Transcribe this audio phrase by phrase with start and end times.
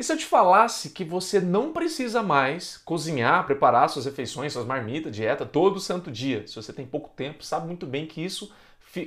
[0.00, 4.64] E se eu te falasse que você não precisa mais cozinhar, preparar suas refeições, suas
[4.64, 6.46] marmitas, dieta todo santo dia?
[6.46, 8.50] Se você tem pouco tempo, sabe muito bem que isso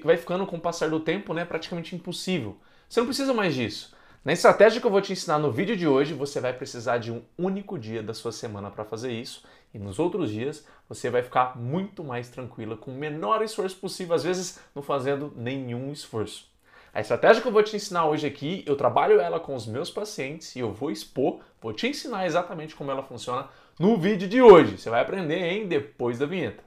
[0.03, 2.57] vai ficando com o passar do tempo, né, praticamente impossível.
[2.87, 3.95] Você não precisa mais disso.
[4.23, 7.11] Na estratégia que eu vou te ensinar no vídeo de hoje, você vai precisar de
[7.11, 11.23] um único dia da sua semana para fazer isso, e nos outros dias você vai
[11.23, 16.52] ficar muito mais tranquila, com o menor esforço possível, às vezes não fazendo nenhum esforço.
[16.95, 19.89] A estratégia que eu vou te ensinar hoje aqui, eu trabalho ela com os meus
[19.89, 23.47] pacientes e eu vou expor, vou te ensinar exatamente como ela funciona
[23.79, 24.77] no vídeo de hoje.
[24.77, 26.63] Você vai aprender, hein, depois da vinheta.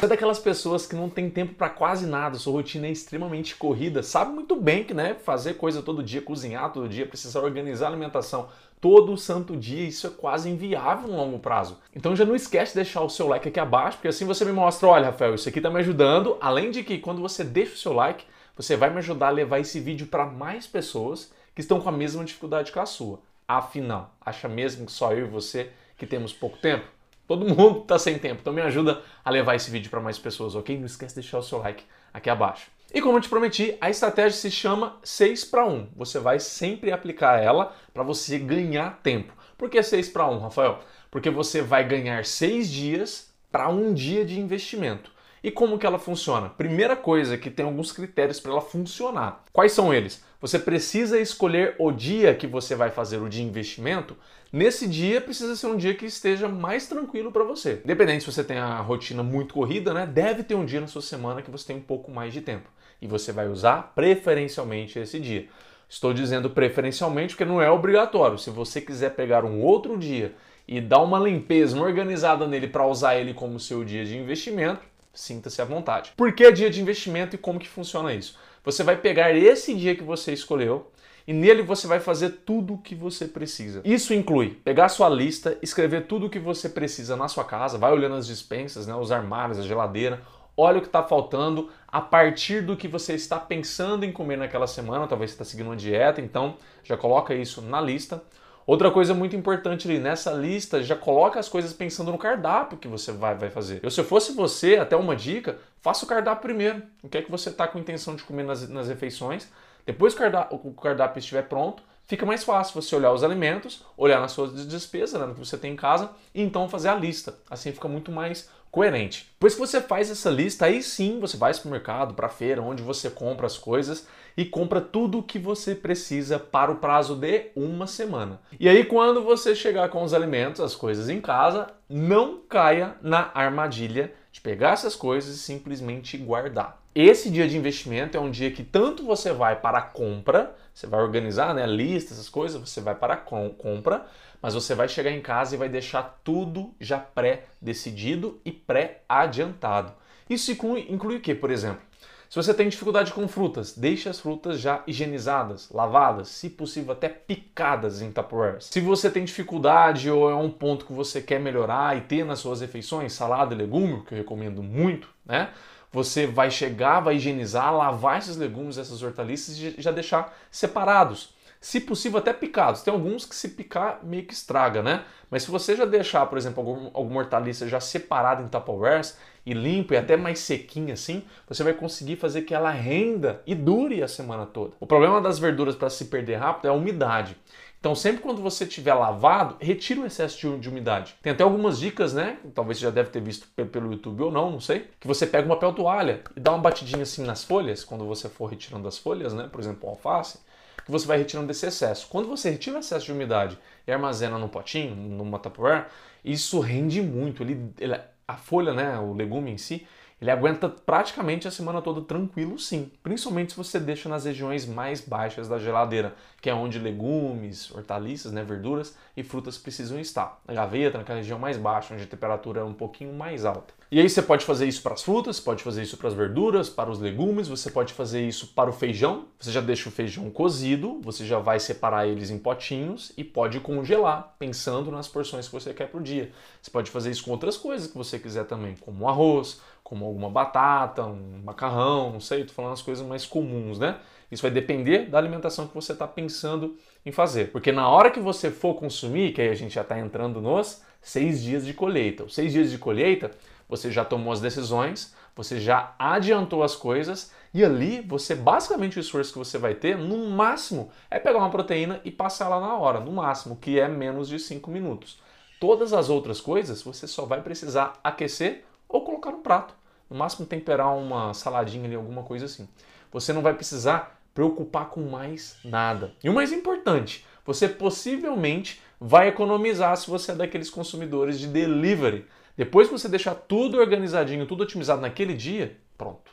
[0.00, 3.54] Você é daquelas pessoas que não tem tempo para quase nada, sua rotina é extremamente
[3.54, 7.84] corrida, sabe muito bem que né, fazer coisa todo dia, cozinhar todo dia, precisar organizar
[7.84, 8.48] a alimentação
[8.80, 11.76] todo santo dia, isso é quase inviável no longo prazo.
[11.94, 14.52] Então já não esquece de deixar o seu like aqui abaixo, porque assim você me
[14.52, 17.78] mostra, olha Rafael, isso aqui está me ajudando, além de que quando você deixa o
[17.78, 18.24] seu like,
[18.56, 21.92] você vai me ajudar a levar esse vídeo para mais pessoas que estão com a
[21.92, 23.20] mesma dificuldade que a sua.
[23.46, 26.86] Afinal, acha mesmo que só eu e você que temos pouco tempo?
[27.30, 30.56] Todo mundo está sem tempo, então me ajuda a levar esse vídeo para mais pessoas,
[30.56, 30.76] ok?
[30.76, 32.66] Não esquece de deixar o seu like aqui abaixo.
[32.92, 35.90] E como eu te prometi, a estratégia se chama 6 para 1.
[35.94, 39.32] Você vai sempre aplicar ela para você ganhar tempo.
[39.56, 40.80] Por que 6 para 1, Rafael?
[41.08, 45.12] Porque você vai ganhar 6 dias para um dia de investimento.
[45.42, 46.50] E como que ela funciona?
[46.50, 49.44] Primeira coisa que tem alguns critérios para ela funcionar.
[49.52, 50.22] Quais são eles?
[50.40, 54.16] Você precisa escolher o dia que você vai fazer o de investimento.
[54.52, 57.80] Nesse dia precisa ser um dia que esteja mais tranquilo para você.
[57.84, 60.06] Independente se você tem a rotina muito corrida, né?
[60.06, 62.68] Deve ter um dia na sua semana que você tem um pouco mais de tempo.
[63.00, 65.48] E você vai usar preferencialmente esse dia.
[65.88, 68.38] Estou dizendo preferencialmente porque não é obrigatório.
[68.38, 70.34] Se você quiser pegar um outro dia
[70.68, 74.80] e dar uma limpeza, uma organizada nele para usar ele como seu dia de investimento,
[75.12, 76.12] sinta-se à vontade.
[76.16, 78.36] Por que dia de investimento e como que funciona isso?
[78.64, 80.90] Você vai pegar esse dia que você escolheu
[81.26, 83.80] e nele você vai fazer tudo o que você precisa.
[83.84, 87.92] Isso inclui pegar sua lista, escrever tudo o que você precisa na sua casa, vai
[87.92, 90.22] olhando as dispensas, né, os armários, a geladeira,
[90.56, 94.66] olha o que está faltando a partir do que você está pensando em comer naquela
[94.66, 95.06] semana.
[95.06, 98.22] Talvez você está seguindo uma dieta, então já coloca isso na lista.
[98.70, 102.86] Outra coisa muito importante ali, nessa lista, já coloca as coisas pensando no cardápio que
[102.86, 103.80] você vai, vai fazer.
[103.82, 106.80] Eu, se eu fosse você, até uma dica, faça o cardápio primeiro.
[107.02, 109.48] O que é que você está com intenção de comer nas, nas refeições?
[109.84, 113.84] Depois que o cardápio, o cardápio estiver pronto, fica mais fácil você olhar os alimentos,
[113.96, 116.94] olhar nas suas despesas, né, no que você tem em casa, e então fazer a
[116.94, 117.34] lista.
[117.50, 119.28] Assim fica muito mais coerente.
[119.32, 122.30] Depois que você faz essa lista, aí sim você vai para o mercado, para a
[122.30, 124.06] feira, onde você compra as coisas
[124.40, 128.40] e compra tudo o que você precisa para o prazo de uma semana.
[128.58, 133.30] E aí, quando você chegar com os alimentos, as coisas em casa, não caia na
[133.34, 136.80] armadilha de pegar essas coisas e simplesmente guardar.
[136.94, 140.86] Esse dia de investimento é um dia que tanto você vai para a compra, você
[140.86, 144.06] vai organizar né, a lista, essas coisas, você vai para a compra,
[144.40, 149.92] mas você vai chegar em casa e vai deixar tudo já pré-decidido e pré-adiantado.
[150.30, 151.89] Isso inclui, inclui o que, por exemplo?
[152.30, 157.08] Se você tem dificuldade com frutas, deixe as frutas já higienizadas, lavadas, se possível até
[157.08, 158.60] picadas em Tupperware.
[158.60, 162.38] Se você tem dificuldade ou é um ponto que você quer melhorar e ter nas
[162.38, 165.50] suas refeições, salada e legume, que eu recomendo muito, né?
[165.90, 171.78] Você vai chegar, vai higienizar, lavar esses legumes, essas hortaliças e já deixar separados se
[171.78, 172.80] possível até picados.
[172.80, 175.04] Tem alguns que se picar meio que estraga, né?
[175.30, 179.52] Mas se você já deixar, por exemplo, algum, alguma hortaliça já separada em Tupperwares e
[179.52, 184.02] limpo e até mais sequinha assim, você vai conseguir fazer que ela renda e dure
[184.02, 184.72] a semana toda.
[184.80, 187.36] O problema das verduras para se perder rápido é a umidade.
[187.78, 191.14] Então, sempre quando você tiver lavado, retira o excesso de, de, umidade.
[191.22, 192.38] Tem até algumas dicas, né?
[192.54, 194.90] Talvez você já deve ter visto pelo YouTube ou não, não sei.
[195.00, 198.28] Que você pega uma papel toalha e dá uma batidinha assim nas folhas, quando você
[198.28, 199.48] for retirando as folhas, né?
[199.50, 200.40] Por exemplo, alface
[200.90, 202.08] que você vai retirando desse excesso.
[202.08, 205.86] Quando você retira o excesso de umidade e armazena num potinho, numa Tupperware,
[206.24, 207.42] isso rende muito.
[207.42, 209.86] Ele, ele, a folha, né, o legume em si,
[210.20, 212.90] ele aguenta praticamente a semana toda tranquilo, sim.
[213.02, 218.30] Principalmente se você deixa nas regiões mais baixas da geladeira, que é onde legumes, hortaliças,
[218.30, 220.40] né, verduras e frutas precisam estar.
[220.46, 223.80] Na gaveta, naquela região mais baixa, onde a temperatura é um pouquinho mais alta.
[223.92, 226.68] E aí você pode fazer isso para as frutas, pode fazer isso para as verduras,
[226.68, 229.24] para os legumes, você pode fazer isso para o feijão.
[229.36, 233.58] Você já deixa o feijão cozido, você já vai separar eles em potinhos e pode
[233.58, 236.30] congelar, pensando nas porções que você quer para o dia.
[236.62, 240.30] Você pode fazer isso com outras coisas que você quiser também, como arroz, como alguma
[240.30, 243.98] batata, um macarrão, não sei, estou falando as coisas mais comuns, né?
[244.30, 247.50] Isso vai depender da alimentação que você está pensando em fazer.
[247.50, 250.82] Porque na hora que você for consumir, que aí a gente já está entrando nos
[251.00, 252.24] seis dias de colheita.
[252.24, 253.32] Os seis dias de colheita
[253.68, 259.00] você já tomou as decisões, você já adiantou as coisas e ali você basicamente o
[259.00, 262.76] esforço que você vai ter, no máximo, é pegar uma proteína e passar lá na
[262.76, 265.20] hora, no máximo, que é menos de 5 minutos.
[265.60, 269.74] Todas as outras coisas você só vai precisar aquecer ou colocar no prato.
[270.08, 272.68] No máximo temperar uma saladinha ali, alguma coisa assim.
[273.12, 276.14] Você não vai precisar preocupar com mais nada.
[276.22, 282.26] E o mais importante, você possivelmente vai economizar se você é daqueles consumidores de delivery.
[282.56, 286.32] Depois que você deixar tudo organizadinho, tudo otimizado naquele dia, pronto.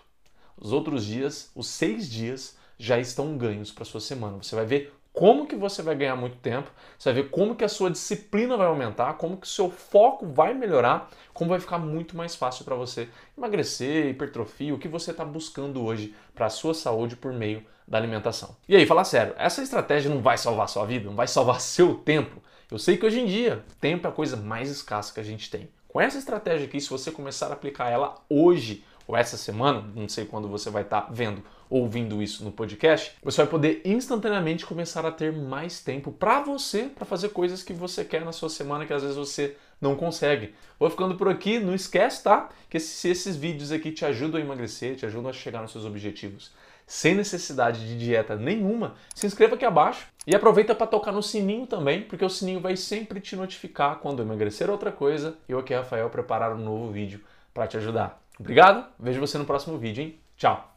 [0.59, 4.37] Os outros dias, os seis dias, já estão ganhos para sua semana.
[4.37, 7.63] Você vai ver como que você vai ganhar muito tempo, você vai ver como que
[7.63, 11.79] a sua disciplina vai aumentar, como que o seu foco vai melhorar, como vai ficar
[11.79, 16.51] muito mais fácil para você emagrecer, hipertrofia, o que você está buscando hoje para a
[16.51, 18.55] sua saúde por meio da alimentação.
[18.69, 21.95] E aí, falar sério, essa estratégia não vai salvar sua vida, não vai salvar seu
[21.95, 22.39] tempo.
[22.69, 25.49] Eu sei que hoje em dia, tempo é a coisa mais escassa que a gente
[25.49, 25.67] tem.
[25.87, 30.07] Com essa estratégia aqui, se você começar a aplicar ela hoje, ou essa semana, não
[30.07, 34.65] sei quando você vai estar tá vendo ouvindo isso no podcast, você vai poder instantaneamente
[34.65, 38.49] começar a ter mais tempo para você, para fazer coisas que você quer na sua
[38.49, 40.53] semana que às vezes você não consegue.
[40.79, 42.49] Vou ficando por aqui, não esquece, tá?
[42.69, 45.85] Que se esses vídeos aqui te ajudam a emagrecer, te ajudam a chegar nos seus
[45.85, 46.51] objetivos,
[46.85, 51.67] sem necessidade de dieta nenhuma, se inscreva aqui abaixo e aproveita para tocar no sininho
[51.67, 55.37] também, porque o sininho vai sempre te notificar quando emagrecer outra coisa.
[55.47, 57.21] Eu aqui, Rafael, preparar um novo vídeo
[57.53, 58.21] para te ajudar.
[58.39, 60.19] Obrigado, vejo você no próximo vídeo, hein?
[60.37, 60.76] Tchau!